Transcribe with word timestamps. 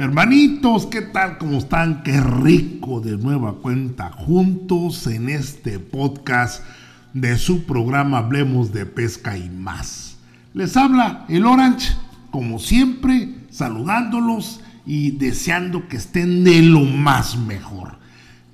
Hermanitos, 0.00 0.86
¿qué 0.86 1.02
tal? 1.02 1.36
¿Cómo 1.36 1.58
están? 1.58 2.02
Qué 2.02 2.18
rico 2.18 3.02
de 3.02 3.18
nueva 3.18 3.56
cuenta 3.56 4.10
juntos 4.10 5.06
en 5.06 5.28
este 5.28 5.78
podcast 5.78 6.64
de 7.12 7.36
su 7.36 7.66
programa 7.66 8.16
Hablemos 8.16 8.72
de 8.72 8.86
Pesca 8.86 9.36
y 9.36 9.50
más. 9.50 10.16
Les 10.54 10.74
habla 10.78 11.26
el 11.28 11.44
Orange, 11.44 11.94
como 12.30 12.58
siempre, 12.58 13.44
saludándolos 13.50 14.62
y 14.86 15.10
deseando 15.10 15.86
que 15.86 15.98
estén 15.98 16.44
de 16.44 16.62
lo 16.62 16.80
más 16.80 17.36
mejor. 17.36 17.98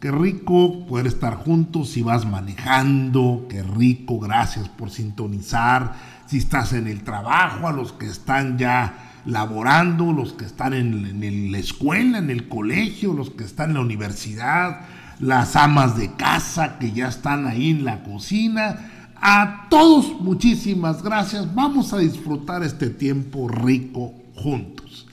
Qué 0.01 0.11
rico 0.11 0.85
poder 0.89 1.07
estar 1.07 1.37
juntos 1.37 1.91
si 1.91 2.03
vas 2.03 2.27
manejando, 2.27 3.47
qué 3.49 3.63
rico, 3.63 4.19
gracias 4.19 4.69
por 4.69 4.91
sintonizar. 4.91 5.93
Si 6.27 6.39
estás 6.39 6.73
en 6.73 6.89
el 6.89 7.05
trabajo, 7.05 7.69
a 7.69 7.73
los 7.73 7.93
que 7.93 8.07
están 8.07 8.59
ya 8.59 9.06
laborando, 9.27 10.13
los 10.13 10.33
que 10.33 10.45
están 10.45 10.73
en, 10.73 11.53
la 11.53 11.59
escuela, 11.59 12.19
en 12.19 12.31
el 12.31 12.49
colegio, 12.49 13.13
los 13.13 13.31
que 13.31 13.45
están 13.45 13.71
en 13.71 13.75
la 13.75 13.81
universidad, 13.81 14.81
las 15.19 15.57
amas 15.57 15.97
de 15.97 16.13
casa 16.15 16.79
que 16.79 16.93
ya 16.93 17.09
están 17.09 17.47
ahí 17.47 17.71
en 17.71 17.85
la 17.85 18.03
cocina. 18.03 19.13
A 19.21 19.67
todos 19.69 20.21
muchísimas 20.21 21.03
gracias. 21.03 21.55
Vamos 21.55 21.93
a 21.93 21.99
disfrutar 21.99 22.63
este 22.63 22.89
tiempo 22.89 23.49
rico 23.49 24.15
juntos. 24.35 25.07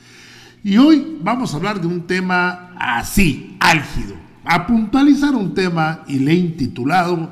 Y 0.63 0.77
hoy 0.77 1.17
vamos 1.21 1.53
a 1.53 1.57
hablar 1.57 1.81
de 1.81 1.87
un 1.87 2.03
tema 2.03 2.71
así, 2.77 3.57
álgido. 3.59 4.15
A 4.45 4.67
puntualizar 4.67 5.35
un 5.35 5.53
tema 5.53 6.03
y 6.07 6.19
le 6.19 6.33
he 6.33 6.35
intitulado 6.35 7.31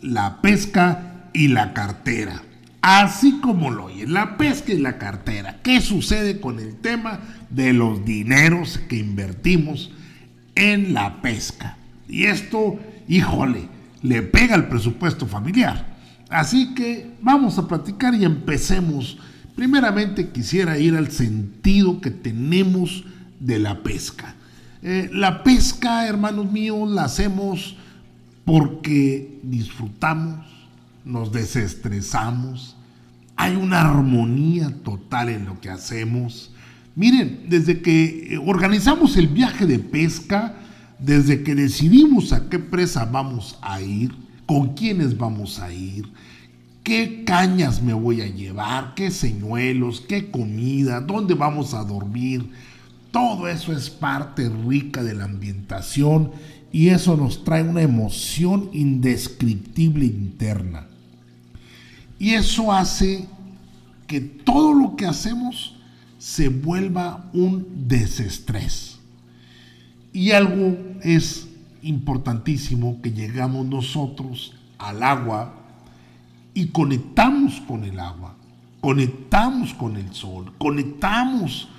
La 0.00 0.40
pesca 0.40 1.28
y 1.32 1.48
la 1.48 1.74
cartera 1.74 2.42
así 2.82 3.38
como 3.40 3.70
lo 3.70 3.86
oye, 3.86 4.06
la 4.06 4.36
pesca 4.36 4.72
y 4.72 4.78
la 4.78 4.98
cartera. 4.98 5.60
¿Qué 5.62 5.80
sucede 5.80 6.40
con 6.40 6.58
el 6.58 6.74
tema 6.76 7.20
de 7.48 7.72
los 7.72 8.04
dineros 8.04 8.78
que 8.88 8.96
invertimos 8.96 9.90
en 10.54 10.92
la 10.92 11.22
pesca? 11.22 11.76
Y 12.08 12.24
esto, 12.24 12.78
híjole, 13.08 13.68
le 14.02 14.22
pega 14.22 14.54
al 14.56 14.68
presupuesto 14.68 15.26
familiar. 15.26 15.86
Así 16.28 16.74
que 16.74 17.10
vamos 17.20 17.58
a 17.58 17.68
platicar 17.68 18.14
y 18.14 18.24
empecemos. 18.24 19.18
Primeramente 19.54 20.30
quisiera 20.30 20.78
ir 20.78 20.96
al 20.96 21.10
sentido 21.10 22.00
que 22.00 22.10
tenemos 22.10 23.04
de 23.38 23.58
la 23.58 23.82
pesca. 23.82 24.34
Eh, 24.82 25.08
la 25.12 25.44
pesca, 25.44 26.08
hermanos 26.08 26.50
míos, 26.50 26.90
la 26.90 27.04
hacemos 27.04 27.76
porque 28.44 29.38
disfrutamos, 29.42 30.44
nos 31.04 31.32
desestresamos, 31.32 32.76
hay 33.36 33.56
una 33.56 33.80
armonía 33.80 34.72
total 34.84 35.28
en 35.28 35.46
lo 35.46 35.60
que 35.60 35.70
hacemos. 35.70 36.52
Miren, 36.94 37.46
desde 37.48 37.80
que 37.80 38.38
organizamos 38.44 39.16
el 39.16 39.28
viaje 39.28 39.66
de 39.66 39.78
pesca, 39.78 40.54
desde 40.98 41.42
que 41.42 41.54
decidimos 41.54 42.32
a 42.32 42.48
qué 42.48 42.58
presa 42.58 43.04
vamos 43.06 43.58
a 43.62 43.80
ir, 43.80 44.12
con 44.46 44.74
quiénes 44.74 45.16
vamos 45.16 45.58
a 45.58 45.72
ir, 45.72 46.04
qué 46.82 47.24
cañas 47.24 47.82
me 47.82 47.94
voy 47.94 48.20
a 48.20 48.26
llevar, 48.26 48.94
qué 48.94 49.10
señuelos, 49.10 50.00
qué 50.00 50.30
comida, 50.30 51.00
dónde 51.00 51.34
vamos 51.34 51.74
a 51.74 51.84
dormir, 51.84 52.50
todo 53.10 53.48
eso 53.48 53.72
es 53.72 53.90
parte 53.90 54.48
rica 54.48 55.02
de 55.02 55.14
la 55.14 55.24
ambientación 55.24 56.32
y 56.72 56.88
eso 56.88 57.16
nos 57.16 57.44
trae 57.44 57.62
una 57.62 57.82
emoción 57.82 58.70
indescriptible 58.72 60.06
interna. 60.06 60.86
Y 62.22 62.34
eso 62.34 62.72
hace 62.72 63.26
que 64.06 64.20
todo 64.20 64.72
lo 64.74 64.94
que 64.94 65.06
hacemos 65.06 65.74
se 66.18 66.50
vuelva 66.50 67.28
un 67.32 67.88
desestrés. 67.88 69.00
Y 70.12 70.30
algo 70.30 70.78
es 71.02 71.48
importantísimo 71.82 73.02
que 73.02 73.10
llegamos 73.10 73.66
nosotros 73.66 74.54
al 74.78 75.02
agua 75.02 75.52
y 76.54 76.68
conectamos 76.68 77.60
con 77.62 77.82
el 77.82 77.98
agua, 77.98 78.36
conectamos 78.80 79.74
con 79.74 79.96
el 79.96 80.14
sol, 80.14 80.52
conectamos 80.58 81.70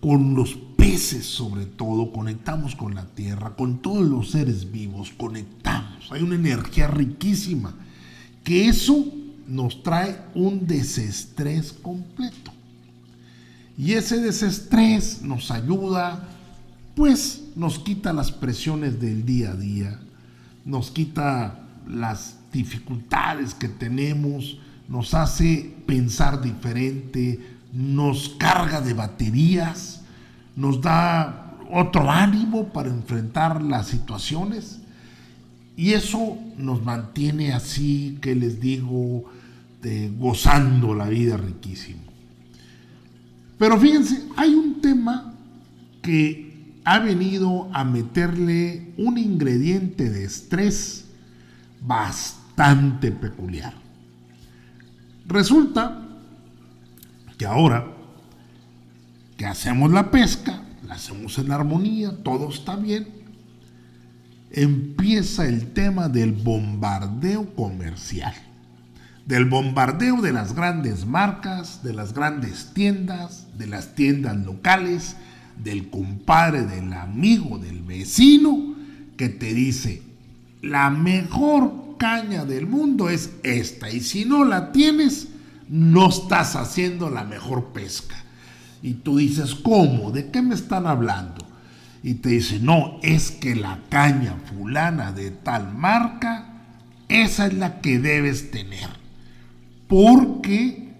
con 0.00 0.36
los 0.36 0.54
peces 0.76 1.26
sobre 1.26 1.66
todo, 1.66 2.12
conectamos 2.12 2.76
con 2.76 2.94
la 2.94 3.06
tierra, 3.06 3.56
con 3.56 3.78
todos 3.78 4.06
los 4.06 4.30
seres 4.30 4.70
vivos, 4.70 5.10
conectamos. 5.10 6.12
Hay 6.12 6.22
una 6.22 6.36
energía 6.36 6.86
riquísima 6.86 7.74
que 8.44 8.68
eso 8.68 9.06
nos 9.46 9.82
trae 9.82 10.16
un 10.34 10.66
desestrés 10.66 11.72
completo. 11.72 12.52
Y 13.76 13.92
ese 13.92 14.20
desestrés 14.20 15.22
nos 15.22 15.50
ayuda, 15.50 16.28
pues 16.94 17.44
nos 17.56 17.78
quita 17.78 18.12
las 18.12 18.30
presiones 18.30 19.00
del 19.00 19.24
día 19.24 19.50
a 19.52 19.56
día, 19.56 19.98
nos 20.64 20.90
quita 20.90 21.60
las 21.88 22.36
dificultades 22.52 23.54
que 23.54 23.68
tenemos, 23.68 24.58
nos 24.88 25.14
hace 25.14 25.74
pensar 25.86 26.42
diferente, 26.42 27.40
nos 27.72 28.30
carga 28.30 28.80
de 28.80 28.94
baterías, 28.94 30.02
nos 30.56 30.80
da 30.80 31.56
otro 31.72 32.10
ánimo 32.10 32.72
para 32.72 32.90
enfrentar 32.90 33.62
las 33.62 33.86
situaciones 33.86 34.79
y 35.80 35.94
eso 35.94 36.36
nos 36.58 36.84
mantiene 36.84 37.54
así, 37.54 38.18
que 38.20 38.34
les 38.34 38.60
digo, 38.60 39.24
gozando 40.18 40.94
la 40.94 41.08
vida 41.08 41.38
riquísimo. 41.38 42.02
Pero 43.56 43.80
fíjense, 43.80 44.26
hay 44.36 44.52
un 44.52 44.82
tema 44.82 45.32
que 46.02 46.74
ha 46.84 46.98
venido 46.98 47.70
a 47.72 47.82
meterle 47.84 48.92
un 48.98 49.16
ingrediente 49.16 50.10
de 50.10 50.24
estrés 50.24 51.06
bastante 51.80 53.10
peculiar. 53.10 53.72
Resulta 55.26 56.06
que 57.38 57.46
ahora 57.46 57.86
que 59.38 59.46
hacemos 59.46 59.90
la 59.90 60.10
pesca, 60.10 60.62
la 60.86 60.96
hacemos 60.96 61.38
en 61.38 61.50
armonía, 61.50 62.22
todo 62.22 62.50
está 62.50 62.76
bien, 62.76 63.19
empieza 64.50 65.46
el 65.46 65.72
tema 65.72 66.08
del 66.08 66.32
bombardeo 66.32 67.54
comercial, 67.54 68.34
del 69.26 69.44
bombardeo 69.44 70.20
de 70.20 70.32
las 70.32 70.54
grandes 70.54 71.06
marcas, 71.06 71.82
de 71.82 71.92
las 71.92 72.14
grandes 72.14 72.72
tiendas, 72.74 73.46
de 73.56 73.66
las 73.66 73.94
tiendas 73.94 74.36
locales, 74.36 75.16
del 75.62 75.88
compadre, 75.90 76.64
del 76.64 76.92
amigo, 76.92 77.58
del 77.58 77.82
vecino, 77.82 78.74
que 79.16 79.28
te 79.28 79.54
dice, 79.54 80.02
la 80.62 80.90
mejor 80.90 81.96
caña 81.98 82.44
del 82.44 82.66
mundo 82.66 83.10
es 83.10 83.30
esta, 83.42 83.90
y 83.90 84.00
si 84.00 84.24
no 84.24 84.44
la 84.44 84.72
tienes, 84.72 85.28
no 85.68 86.08
estás 86.08 86.56
haciendo 86.56 87.10
la 87.10 87.24
mejor 87.24 87.72
pesca. 87.72 88.16
Y 88.82 88.94
tú 88.94 89.18
dices, 89.18 89.54
¿cómo? 89.54 90.10
¿De 90.10 90.30
qué 90.30 90.42
me 90.42 90.54
están 90.54 90.86
hablando? 90.86 91.49
Y 92.02 92.14
te 92.14 92.30
dice, 92.30 92.60
no, 92.60 92.98
es 93.02 93.30
que 93.30 93.54
la 93.54 93.80
caña 93.88 94.36
fulana 94.46 95.12
de 95.12 95.30
tal 95.30 95.74
marca, 95.74 96.46
esa 97.08 97.46
es 97.46 97.54
la 97.54 97.80
que 97.80 97.98
debes 97.98 98.50
tener. 98.50 98.88
Porque 99.86 100.94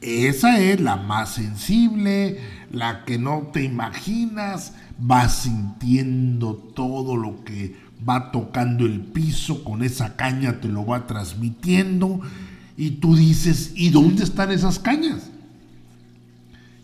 esa 0.00 0.58
es 0.58 0.80
la 0.80 0.96
más 0.96 1.34
sensible, 1.34 2.40
la 2.72 3.04
que 3.04 3.18
no 3.18 3.50
te 3.52 3.62
imaginas, 3.62 4.74
vas 4.98 5.42
sintiendo 5.42 6.54
todo 6.54 7.16
lo 7.16 7.44
que 7.44 7.76
va 8.08 8.32
tocando 8.32 8.84
el 8.84 9.00
piso, 9.00 9.62
con 9.62 9.82
esa 9.82 10.16
caña 10.16 10.60
te 10.60 10.68
lo 10.68 10.84
va 10.84 11.06
transmitiendo, 11.06 12.20
y 12.76 12.92
tú 12.92 13.16
dices, 13.16 13.72
¿y 13.74 13.90
dónde 13.90 14.24
están 14.24 14.50
esas 14.50 14.78
cañas? 14.78 15.30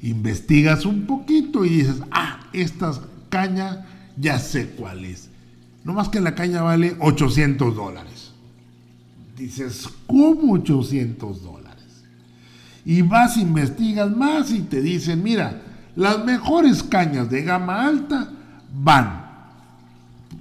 Investigas 0.01 0.85
un 0.87 1.07
poquito 1.07 1.65
y 1.65 1.71
dices, 1.71 2.03
ah, 2.11 2.41
estas 2.53 3.01
caña, 3.33 3.87
ya 4.19 4.39
sé 4.39 4.69
cuál 4.77 5.07
es. 5.07 5.31
No 5.85 5.95
más 5.95 6.11
que 6.11 6.21
la 6.21 6.35
caña 6.35 6.61
vale 6.61 6.95
800 7.01 7.75
dólares. 7.75 8.31
Dices, 9.37 9.89
¿cómo 10.07 10.53
800 10.53 11.43
dólares? 11.43 12.05
Y 12.85 13.01
vas, 13.01 13.39
investigas 13.39 14.15
más 14.15 14.53
y 14.53 14.61
te 14.61 14.83
dicen, 14.83 15.23
mira, 15.23 15.63
las 15.97 16.23
mejores 16.25 16.83
cañas 16.83 17.31
de 17.31 17.43
gama 17.43 17.87
alta 17.87 18.31
van 18.75 19.23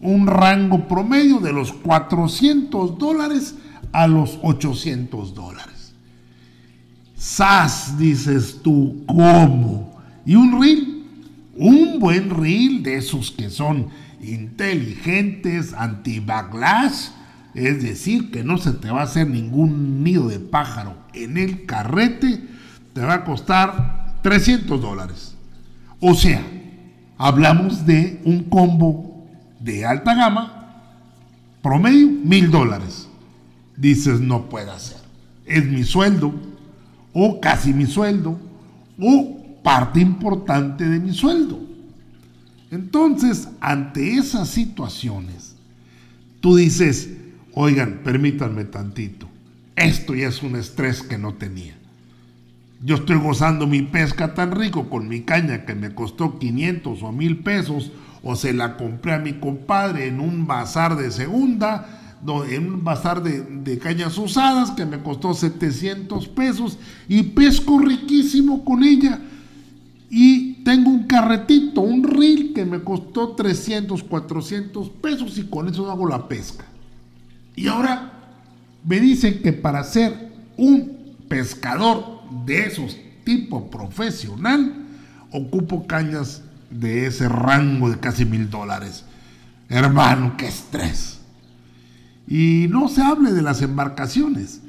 un 0.02 0.28
rango 0.28 0.86
promedio 0.88 1.40
de 1.40 1.54
los 1.54 1.72
400 1.72 2.98
dólares 2.98 3.56
a 3.94 4.06
los 4.06 4.38
800 4.42 5.34
dólares. 5.34 5.94
SAS, 7.16 7.98
dices 7.98 8.60
tú, 8.62 9.04
¿cómo? 9.08 9.98
Y 10.26 10.36
un 10.36 10.62
reel 10.62 10.91
un 11.62 12.00
buen 12.00 12.32
reel 12.32 12.82
de 12.82 12.98
esos 12.98 13.30
que 13.30 13.52
son 13.52 13.90
inteligentes, 14.20 15.74
anti-backlash, 15.74 17.10
es 17.54 17.84
decir, 17.84 18.32
que 18.32 18.44
no 18.44 18.58
se 18.58 18.72
te 18.72 18.90
va 18.90 19.02
a 19.02 19.04
hacer 19.04 19.28
ningún 19.28 20.04
nido 20.04 20.28
de 20.28 20.40
pájaro 20.40 20.96
en 21.14 21.38
el 21.38 21.68
carrete, 21.68 22.44
te 22.94 23.02
va 23.02 23.14
a 23.14 23.24
costar 23.24 24.16
300 24.24 24.82
dólares. 24.82 25.36
O 26.00 26.16
sea, 26.16 26.42
hablamos 27.20 27.86
de 27.86 28.20
un 28.26 28.46
combo 28.46 29.28
de 29.60 29.86
alta 29.86 30.16
gama, 30.16 30.82
promedio, 31.62 32.08
mil 32.08 32.50
dólares. 32.50 33.08
Dices, 33.78 34.20
no 34.20 34.50
puede 34.50 34.78
ser. 34.80 34.98
Es 35.46 35.64
mi 35.66 35.84
sueldo, 35.84 36.34
o 37.14 37.40
casi 37.40 37.72
mi 37.72 37.86
sueldo, 37.86 38.40
o 39.00 39.41
parte 39.64 40.00
importante 40.00 40.88
de 40.88 41.00
mi 41.00 41.14
sueldo. 41.14 41.60
Entonces, 42.72 43.50
ante 43.60 44.14
esas 44.14 44.48
situaciones, 44.50 45.56
tú 46.40 46.56
dices, 46.56 47.10
oigan, 47.54 48.00
permítanme 48.04 48.64
tantito, 48.64 49.28
esto 49.76 50.16
ya 50.16 50.30
es 50.30 50.42
un 50.42 50.56
estrés 50.56 51.02
que 51.02 51.18
no 51.18 51.34
tenía. 51.34 51.76
Yo 52.84 52.96
estoy 52.96 53.18
gozando 53.18 53.68
mi 53.68 53.84
pesca 53.84 54.34
tan 54.34 54.52
rico 54.52 54.90
con 54.90 55.08
mi 55.08 55.22
caña 55.22 55.66
que 55.66 55.76
me 55.76 55.94
costó 55.94 56.40
500 56.40 57.04
o 57.04 57.12
1000 57.12 57.38
pesos, 57.40 57.92
o 58.24 58.36
se 58.36 58.54
la 58.54 58.78
compré 58.78 59.14
a 59.14 59.20
mi 59.20 59.34
compadre 59.34 60.08
en 60.08 60.20
un 60.20 60.48
bazar 60.48 60.96
de 60.96 61.12
segunda, 61.12 62.18
en 62.50 62.74
un 62.74 62.84
bazar 62.84 63.22
de, 63.22 63.42
de, 63.42 63.80
cañas 63.80 64.18
usadas 64.18 64.72
que 64.72 64.86
me 64.86 65.00
costó 65.00 65.34
700 65.34 66.28
pesos 66.30 66.78
y 67.08 67.24
pesco 67.24 67.80
riquísimo 67.80 68.64
con 68.64 68.84
ella. 68.84 69.20
Y 70.14 70.56
tengo 70.66 70.90
un 70.90 71.08
carretito, 71.08 71.80
un 71.80 72.04
reel 72.04 72.52
que 72.54 72.66
me 72.66 72.84
costó 72.84 73.30
300, 73.30 74.04
400 74.04 74.90
pesos 74.90 75.38
y 75.38 75.44
con 75.44 75.70
eso 75.70 75.90
hago 75.90 76.06
la 76.06 76.28
pesca. 76.28 76.66
Y 77.56 77.68
ahora 77.68 78.12
me 78.84 79.00
dicen 79.00 79.42
que 79.42 79.54
para 79.54 79.86
ser 79.86 80.34
un 80.58 81.16
pescador 81.30 82.20
de 82.46 82.66
esos 82.66 82.98
tipo 83.24 83.70
profesional, 83.70 84.86
ocupo 85.32 85.88
cañas 85.88 86.42
de 86.70 87.06
ese 87.06 87.30
rango 87.30 87.90
de 87.90 87.98
casi 87.98 88.26
mil 88.26 88.50
dólares. 88.50 89.06
Hermano, 89.70 90.36
qué 90.38 90.48
estrés. 90.48 91.22
Y 92.28 92.68
no 92.70 92.90
se 92.90 93.02
hable 93.02 93.32
de 93.32 93.42
las 93.42 93.62
embarcaciones. 93.62 94.60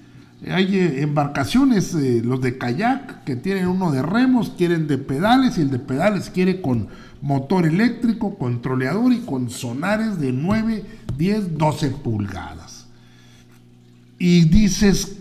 Hay 0.50 0.76
eh, 0.76 1.02
embarcaciones, 1.02 1.94
eh, 1.94 2.20
los 2.24 2.40
de 2.40 2.58
kayak, 2.58 3.24
que 3.24 3.36
tienen 3.36 3.68
uno 3.68 3.92
de 3.92 4.02
remos, 4.02 4.50
quieren 4.50 4.88
de 4.88 4.98
pedales, 4.98 5.56
y 5.56 5.62
el 5.62 5.70
de 5.70 5.78
pedales 5.78 6.30
quiere 6.30 6.60
con 6.60 6.88
motor 7.20 7.66
eléctrico, 7.66 8.36
controleador 8.36 9.12
y 9.12 9.20
con 9.20 9.50
sonares 9.50 10.18
de 10.18 10.32
9, 10.32 10.84
10, 11.16 11.56
12 11.56 11.90
pulgadas. 11.90 12.86
Y 14.18 14.46
dices, 14.46 15.16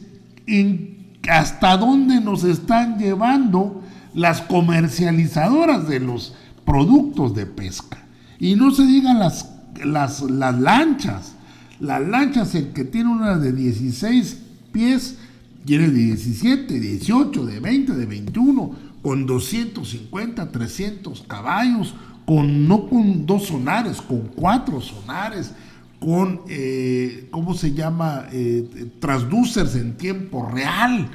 ¿hasta 1.29 1.77
dónde 1.77 2.19
nos 2.19 2.43
están 2.43 2.97
llevando 2.97 3.83
las 4.15 4.41
comercializadoras 4.41 5.87
de 5.87 5.99
los 5.99 6.33
productos 6.65 7.35
de 7.35 7.45
pesca? 7.45 7.99
Y 8.39 8.55
no 8.55 8.71
se 8.71 8.85
digan 8.85 9.19
las, 9.19 9.51
las, 9.83 10.21
las 10.21 10.59
lanchas. 10.59 11.33
Las 11.79 12.01
lanchas, 12.01 12.55
el 12.55 12.73
que 12.73 12.85
tiene 12.85 13.09
una 13.09 13.37
de 13.37 13.53
16 13.53 14.50
pies, 14.71 15.17
tiene 15.65 15.89
de 15.89 15.99
17, 15.99 16.79
18, 16.79 17.45
de 17.45 17.59
20, 17.59 17.93
de 17.93 18.05
21, 18.05 18.75
con 19.01 19.25
250, 19.25 20.51
300 20.51 21.23
caballos, 21.27 21.93
con 22.25 22.67
no 22.67 22.87
con 22.87 23.25
dos 23.25 23.47
sonares, 23.47 24.01
con 24.01 24.21
cuatro 24.35 24.81
sonares, 24.81 25.53
con, 25.99 26.41
eh, 26.49 27.27
¿cómo 27.31 27.53
se 27.53 27.73
llama? 27.73 28.25
Eh, 28.31 28.91
transducers 28.99 29.75
en 29.75 29.97
tiempo 29.97 30.49
real. 30.51 31.09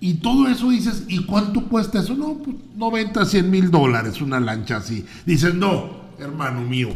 Y 0.00 0.14
todo 0.14 0.48
eso 0.48 0.70
dices, 0.70 1.04
¿y 1.06 1.24
cuánto 1.24 1.68
cuesta 1.68 2.00
eso? 2.00 2.16
No, 2.16 2.34
pues 2.38 2.56
90, 2.76 3.24
100 3.24 3.50
mil 3.50 3.70
dólares 3.70 4.20
una 4.20 4.40
lancha 4.40 4.78
así. 4.78 5.04
Dices, 5.24 5.54
no, 5.54 5.90
hermano 6.18 6.62
mío, 6.62 6.88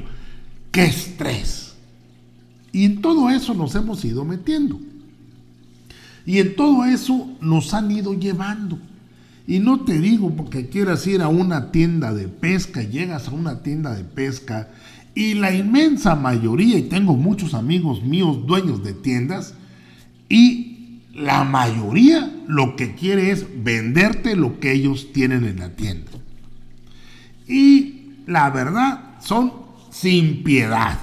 qué 0.72 0.86
estrés. 0.86 1.74
Y 2.72 2.84
en 2.84 3.00
todo 3.00 3.30
eso 3.30 3.54
nos 3.54 3.74
hemos 3.76 4.04
ido 4.04 4.24
metiendo. 4.24 4.80
Y 6.26 6.40
en 6.40 6.56
todo 6.56 6.84
eso 6.84 7.30
nos 7.40 7.72
han 7.72 7.90
ido 7.90 8.12
llevando. 8.12 8.78
Y 9.46 9.60
no 9.60 9.84
te 9.84 10.00
digo 10.00 10.34
porque 10.34 10.68
quieras 10.68 11.06
ir 11.06 11.22
a 11.22 11.28
una 11.28 11.70
tienda 11.70 12.12
de 12.12 12.26
pesca, 12.26 12.82
llegas 12.82 13.28
a 13.28 13.30
una 13.30 13.62
tienda 13.62 13.94
de 13.94 14.02
pesca 14.02 14.68
y 15.16 15.32
la 15.32 15.50
inmensa 15.50 16.14
mayoría, 16.14 16.76
y 16.76 16.82
tengo 16.82 17.14
muchos 17.16 17.54
amigos 17.54 18.02
míos 18.02 18.46
dueños 18.46 18.84
de 18.84 18.92
tiendas, 18.92 19.54
y 20.28 21.00
la 21.14 21.42
mayoría 21.44 22.30
lo 22.46 22.76
que 22.76 22.94
quiere 22.94 23.30
es 23.30 23.46
venderte 23.64 24.36
lo 24.36 24.60
que 24.60 24.72
ellos 24.72 25.12
tienen 25.14 25.46
en 25.46 25.60
la 25.60 25.70
tienda. 25.70 26.10
Y 27.48 28.10
la 28.26 28.50
verdad 28.50 29.14
son 29.20 29.52
sin 29.90 30.44
piedad. 30.44 30.98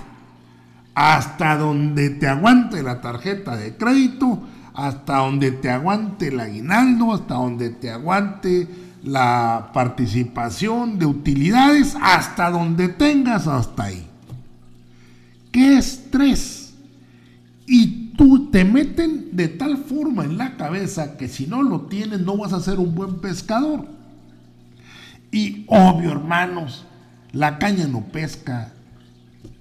Hasta 0.93 1.57
donde 1.57 2.11
te 2.11 2.27
aguante 2.27 2.83
la 2.83 3.01
tarjeta 3.01 3.57
de 3.57 3.75
crédito, 3.75 4.43
hasta 4.73 5.17
donde 5.17 5.51
te 5.51 5.69
aguante 5.69 6.29
el 6.29 6.39
aguinaldo, 6.39 7.13
hasta 7.13 7.35
donde 7.35 7.69
te 7.69 7.91
aguante 7.91 8.67
la 9.03 9.71
participación 9.73 10.97
de 10.97 11.05
utilidades, 11.05 11.95
hasta 12.01 12.49
donde 12.49 12.87
tengas 12.87 13.47
hasta 13.47 13.83
ahí. 13.83 14.07
¿Qué 15.51 15.77
estrés? 15.77 16.73
Y 17.67 18.13
tú 18.17 18.49
te 18.49 18.65
meten 18.65 19.29
de 19.33 19.47
tal 19.47 19.77
forma 19.77 20.23
en 20.23 20.37
la 20.37 20.57
cabeza 20.57 21.17
que 21.17 21.27
si 21.27 21.47
no 21.47 21.61
lo 21.61 21.81
tienes 21.81 22.21
no 22.21 22.37
vas 22.37 22.53
a 22.53 22.59
ser 22.59 22.79
un 22.79 22.95
buen 22.95 23.19
pescador. 23.19 23.87
Y 25.31 25.65
obvio, 25.67 26.11
hermanos, 26.11 26.85
la 27.31 27.57
caña 27.57 27.87
no 27.87 28.01
pesca, 28.01 28.71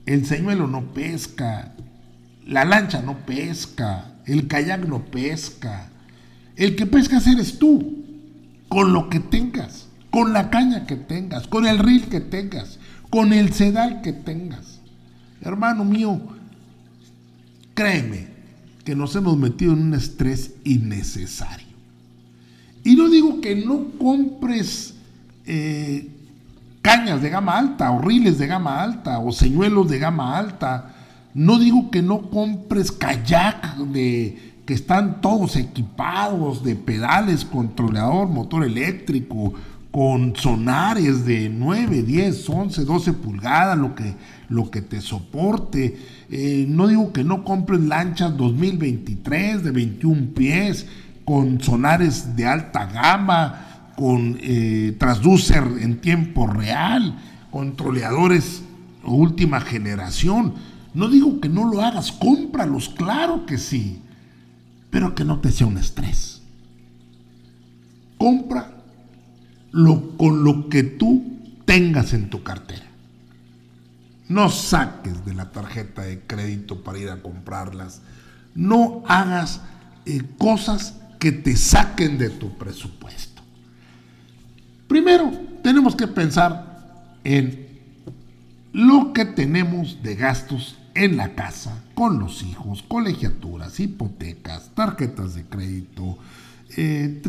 el 0.07 0.27
señuelo 0.27 0.67
no 0.67 0.93
pesca, 0.93 1.73
la 2.47 2.65
lancha 2.65 3.03
no 3.03 3.19
pesca, 3.19 4.12
el 4.27 4.49
kayak 4.49 4.87
no 4.87 5.05
pesca. 5.05 5.89
El 6.57 6.77
que 6.77 6.87
pescas 6.87 7.27
eres 7.27 7.59
tú, 7.59 8.05
con 8.69 8.93
lo 8.93 9.09
que 9.09 9.21
tengas, 9.21 9.89
con 10.11 10.33
la 10.33 10.51
caña 10.51 10.87
que 10.87 10.97
tengas, 10.97 11.47
con 11.47 11.67
el 11.67 11.79
reel 11.79 12.09
que 12.09 12.21
tengas, 12.21 12.79
con 13.11 13.33
el 13.33 13.53
sedal 13.53 14.03
que 14.03 14.13
tengas. 14.13 14.81
Hermano 15.41 15.85
mío, 15.85 16.21
créeme 17.75 18.29
que 18.85 18.95
nos 18.95 19.15
hemos 19.17 19.37
metido 19.37 19.73
en 19.73 19.83
un 19.83 19.95
estrés 19.95 20.55
innecesario. 20.65 21.67
Y 22.85 22.97
no 22.97 23.09
digo 23.09 23.41
que 23.41 23.55
no 23.55 23.93
compres 23.99 24.95
eh, 25.47 26.09
cañas 26.81 27.23
de 27.23 27.31
gama 27.31 27.59
alta, 27.59 27.91
o 27.93 28.01
riles 28.01 28.39
de 28.39 28.47
gama 28.47 28.83
alta, 28.83 29.19
o 29.21 29.33
señuelos 29.33 29.89
de 29.89 29.99
gama 29.99 30.37
alta, 30.37 30.92
no 31.35 31.59
digo 31.59 31.91
que 31.91 32.03
no 32.03 32.31
compres 32.31 32.93
kayak 32.93 33.77
de 33.77 34.53
que 34.67 34.75
están 34.75 35.21
todos 35.21 35.57
equipados 35.57 36.63
de 36.63 36.77
pedales, 36.77 37.45
controlador, 37.45 38.29
motor 38.29 38.65
eléctrico, 38.65 39.55
con 39.91 40.35
sonares 40.37 41.27
de 41.27 41.51
9, 41.51 42.03
10, 42.03 42.49
11, 42.49 42.85
12 42.85 43.13
pulgadas, 43.15 43.77
lo 43.77 43.95
que, 43.95 44.15
lo 44.49 44.71
que 44.71 44.81
te 44.81 45.01
soporte. 45.01 45.97
Eh, 46.31 46.65
no 46.69 46.87
digo 46.87 47.13
que 47.13 47.25
no 47.25 47.45
compres 47.45 47.81
lanchas 47.81 48.37
2023 48.37 49.65
de 49.65 49.71
21 49.71 50.29
pies, 50.35 50.87
con 51.25 51.61
sonares 51.61 52.37
de 52.37 52.47
alta 52.47 52.87
gama, 52.87 53.93
con 53.97 54.39
eh, 54.41 54.97
transducer 54.99 55.63
en 55.81 56.01
tiempo 56.01 56.47
real, 56.47 57.19
controladores 57.51 58.63
última 59.05 59.61
generación 59.61 60.55
no 60.95 61.09
digo 61.09 61.41
que 61.41 61.49
no 61.49 61.71
lo 61.71 61.83
hagas, 61.83 62.13
cómpralos, 62.13 62.91
claro 62.91 63.47
que 63.47 63.59
sí, 63.59 64.03
pero 64.91 65.15
que 65.15 65.25
no 65.25 65.41
te 65.41 65.51
sea 65.51 65.67
un 65.67 65.79
estrés. 65.79 66.43
Compra 68.19 68.73
lo, 69.71 70.17
con 70.17 70.45
lo 70.45 70.69
que 70.69 70.83
tú 70.83 71.39
tengas 71.65 72.13
en 72.13 72.29
tu 72.29 72.43
cartera. 72.43 72.85
No 74.29 74.49
saques 74.51 75.25
de 75.25 75.35
la 75.35 75.51
tarjeta 75.51 76.03
de 76.03 76.21
crédito 76.21 76.83
para 76.83 76.99
ir 76.99 77.11
a 77.11 77.23
comprarlas. 77.23 78.01
No 78.55 79.03
hagas 79.07 79.61
eh, 80.05 80.23
cosas 80.39 80.95
que 81.19 81.33
te 81.33 81.57
saquen 81.57 82.19
de 82.19 82.31
tu 82.31 82.57
presupuesto. 82.57 83.43
Primero, 84.89 85.33
tenemos 85.63 85.97
que 85.97 86.07
pensar 86.07 87.17
en 87.25 87.67
lo 88.73 89.13
que 89.13 89.25
tenemos 89.25 90.03
de 90.03 90.17
gastos 90.17 90.77
en 90.95 91.17
la 91.17 91.35
casa, 91.35 91.83
con 91.95 92.19
los 92.19 92.43
hijos, 92.43 92.83
colegiaturas, 92.83 93.81
hipotecas, 93.81 94.71
tarjetas 94.75 95.35
de 95.35 95.45
crédito, 95.45 96.19
eh, 96.77 97.23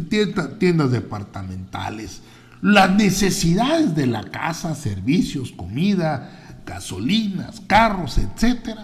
tiendas 0.59 0.91
departamentales, 0.91 2.21
las 2.61 2.95
necesidades 2.95 3.95
de 3.95 4.07
la 4.07 4.23
casa, 4.23 4.73
servicios, 4.75 5.51
comida, 5.51 6.61
gasolinas, 6.65 7.61
carros, 7.61 8.17
etc. 8.17 8.77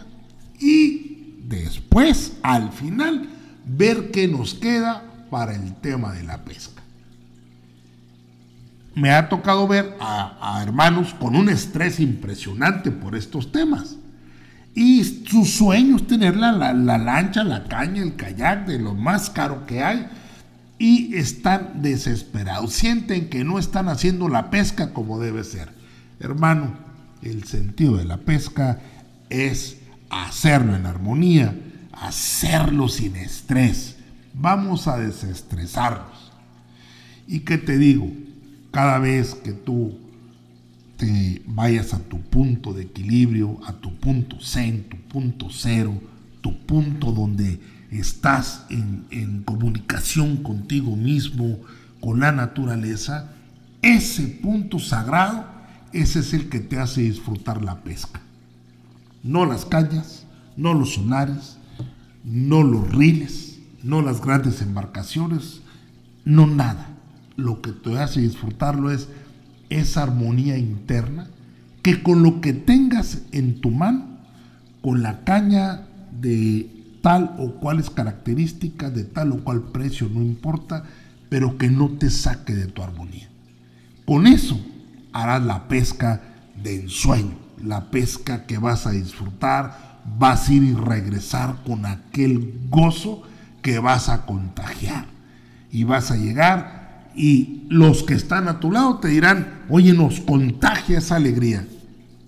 Y 0.60 1.38
después, 1.46 2.34
al 2.44 2.72
final, 2.72 3.30
ver 3.66 4.12
qué 4.12 4.28
nos 4.28 4.54
queda 4.54 5.04
para 5.30 5.56
el 5.56 5.76
tema 5.76 6.14
de 6.14 6.24
la 6.24 6.44
pesca. 6.44 6.82
me 8.96 9.12
ha 9.12 9.30
tocado 9.30 9.66
ver 9.66 9.96
a, 10.02 10.60
hermanos 10.62 11.14
con 11.14 11.36
un 11.36 11.48
estrés 11.48 12.02
impresionante 12.02 12.92
por 12.92 13.16
estos 13.16 13.52
temas. 13.54 13.96
Y 14.76 15.04
su 15.04 15.46
sueño 15.46 15.98
es 15.98 16.08
tener 16.08 16.38
la, 16.38 16.52
la, 16.52 16.98
lancha, 16.98 17.44
la 17.44 17.66
caña, 17.66 18.02
el 18.02 18.16
kayak 18.16 18.68
de 18.68 18.80
lo 18.80 18.94
más 18.94 19.30
caro 19.30 19.66
que 19.66 19.84
hay. 19.84 20.08
Y 20.78 21.16
están 21.16 21.82
desesperados. 21.82 22.74
Sienten 22.74 23.30
que 23.30 23.44
no 23.44 23.60
están 23.60 23.90
haciendo 23.90 24.30
la 24.30 24.50
pesca 24.50 24.94
como 24.94 25.20
debe 25.20 25.44
ser. 25.44 25.70
Hermano, 26.20 26.74
el 27.22 27.44
sentido 27.44 27.98
de 27.98 28.06
la 28.06 28.18
pesca 28.18 28.80
es 29.30 29.78
hacerlo 30.10 30.76
en 30.76 30.86
armonía, 30.86 31.54
hacerlo 31.92 32.88
sin 32.88 33.16
estrés. 33.18 33.98
Vamos 34.34 34.88
a 34.88 34.98
desestresarnos. 34.98 36.32
¿Y 37.28 37.42
qué 37.42 37.58
te 37.58 37.78
digo? 37.78 38.10
cada 38.72 39.00
vez 39.00 39.36
que 39.36 39.54
tú 39.54 39.98
vayas 41.48 41.94
a 41.94 42.00
tu 42.00 42.20
punto 42.22 42.74
de 42.74 42.84
equilibrio, 42.84 43.60
a 43.66 43.74
tu 43.74 43.96
punto 43.96 44.38
zen, 44.42 44.84
tu 44.90 44.98
punto 44.98 45.48
cero, 45.52 46.00
tu 46.42 46.58
punto 46.66 47.12
donde 47.12 47.60
estás 47.92 48.66
en, 48.70 49.06
en 49.12 49.44
comunicación 49.44 50.38
contigo 50.38 50.96
mismo, 50.96 51.60
con 52.00 52.20
la 52.20 52.32
naturaleza, 52.32 53.32
ese 53.82 54.28
punto 54.28 54.80
sagrado, 54.80 55.46
ese 55.94 56.20
es 56.20 56.34
el 56.34 56.50
que 56.50 56.60
te 56.60 56.78
hace 56.78 57.02
disfrutar 57.02 57.64
la 57.64 57.82
pesca. 57.82 58.22
No 59.24 59.46
las 59.46 59.66
cañas, 59.66 60.26
no 60.56 60.74
los 60.74 60.96
sonares, 60.96 61.58
no 62.24 62.64
los 62.64 62.90
riles, 62.92 63.60
no 63.84 64.02
las 64.02 64.22
grandes 64.22 64.62
embarcaciones, 64.62 65.62
no 66.26 66.48
nada 66.48 66.90
lo 67.40 67.62
que 67.62 67.72
te 67.72 67.98
hace 67.98 68.22
disfrutarlo 68.22 68.92
es 68.92 69.08
esa 69.70 70.04
armonía 70.04 70.58
interna 70.58 71.28
que 71.82 72.04
con 72.04 72.24
lo 72.24 72.42
que 72.42 72.54
tengas 72.54 73.20
en 73.32 73.62
tu 73.62 73.72
mano, 73.72 74.06
con 74.82 75.02
la 75.02 75.24
caña 75.24 75.88
de 76.12 76.70
tal 77.02 77.36
o 77.38 77.56
cuales 77.56 77.90
características, 77.90 78.94
de 78.94 79.04
tal 79.04 79.32
o 79.32 79.44
cual 79.44 79.64
precio, 79.72 80.10
no 80.10 80.22
importa, 80.22 80.84
pero 81.30 81.58
que 81.58 81.70
no 81.70 81.90
te 81.90 82.10
saque 82.10 82.54
de 82.54 82.68
tu 82.68 82.84
armonía. 82.84 83.30
Con 84.06 84.28
eso 84.28 84.60
harás 85.14 85.44
la 85.44 85.68
pesca 85.68 86.22
de 86.62 86.82
ensueño, 86.82 87.36
la 87.64 87.92
pesca 87.92 88.46
que 88.46 88.58
vas 88.58 88.88
a 88.88 88.92
disfrutar, 88.92 90.00
vas 90.18 90.50
a 90.50 90.54
ir 90.54 90.64
y 90.64 90.74
regresar 90.74 91.58
con 91.66 91.86
aquel 91.86 92.54
gozo 92.70 93.24
que 93.62 93.80
vas 93.80 94.10
a 94.10 94.26
contagiar. 94.26 95.06
Y 95.72 95.84
vas 95.84 96.10
a 96.10 96.16
llegar 96.16 96.79
y 97.16 97.64
los 97.70 98.04
que 98.04 98.14
están 98.14 98.48
a 98.48 98.60
tu 98.60 98.72
lado 98.72 99.00
te 99.00 99.10
dirán, 99.10 99.64
oye, 99.70 99.94
nos 99.94 100.20
contagia 100.20 101.00
esa 101.00 101.16
alegría. 101.16 101.68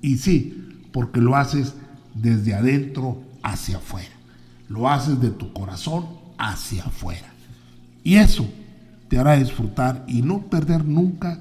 Y 0.01 0.17
sí, 0.17 0.85
porque 0.91 1.21
lo 1.21 1.35
haces 1.35 1.75
desde 2.13 2.53
adentro 2.53 3.21
hacia 3.43 3.77
afuera. 3.77 4.09
Lo 4.67 4.89
haces 4.89 5.19
de 5.21 5.29
tu 5.29 5.53
corazón 5.53 6.05
hacia 6.38 6.83
afuera. 6.83 7.27
Y 8.03 8.15
eso 8.15 8.47
te 9.07 9.17
hará 9.17 9.35
disfrutar 9.35 10.03
y 10.07 10.21
no 10.21 10.43
perder 10.43 10.85
nunca 10.85 11.39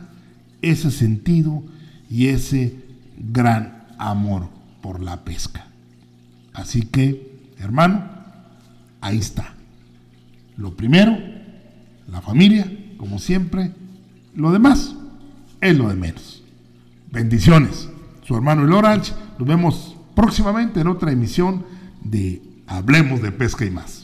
ese 0.63 0.91
sentido 0.91 1.63
y 2.11 2.27
ese 2.27 2.77
gran 3.17 3.85
amor 3.99 4.49
por 4.83 5.01
la 5.01 5.25
pesca. 5.25 5.67
Así 6.53 6.83
que, 6.83 7.39
hermano, 7.59 8.05
ahí 9.01 9.19
está. 9.19 9.55
Lo 10.57 10.77
primero, 10.77 11.17
la 12.09 12.21
familia, 12.21 12.71
como 13.01 13.19
siempre, 13.19 13.73
lo 14.35 14.53
demás 14.53 14.95
es 15.63 15.75
lo 15.75 15.89
de 15.89 15.95
menos. 15.95 16.43
Bendiciones. 17.11 17.89
Su 18.25 18.37
hermano 18.37 18.63
El 18.65 18.75
Orange. 18.75 19.15
Nos 19.39 19.49
vemos 19.49 19.97
próximamente 20.15 20.81
en 20.81 20.87
otra 20.87 21.11
emisión 21.11 21.65
de 22.05 22.43
Hablemos 22.67 23.23
de 23.23 23.33
Pesca 23.33 23.65
y 23.65 23.71
más. 23.71 24.00